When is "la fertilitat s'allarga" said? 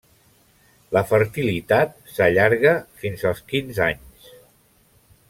0.97-2.73